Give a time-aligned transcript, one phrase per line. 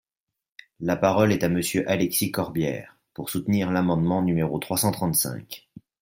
[0.79, 5.69] La parole est à Monsieur Alexis Corbière, pour soutenir l’amendement numéro trois cent trente-cinq.